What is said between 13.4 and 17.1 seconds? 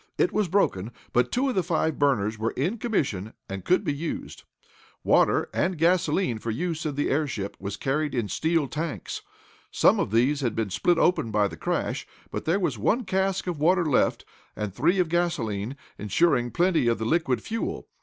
of water left, and three of gasolene, insuring plenty of the